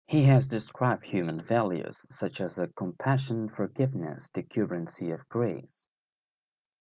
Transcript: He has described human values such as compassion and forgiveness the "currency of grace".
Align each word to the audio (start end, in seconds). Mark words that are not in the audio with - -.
He 0.07 0.23
has 0.23 0.47
described 0.47 1.05
human 1.05 1.39
values 1.41 2.07
such 2.09 2.41
as 2.41 2.59
compassion 2.75 3.41
and 3.41 3.51
forgiveness 3.53 4.29
the 4.33 4.41
"currency 4.41 5.11
of 5.11 5.29
grace". 5.29 5.87